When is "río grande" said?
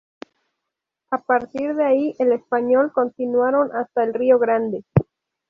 4.15-4.83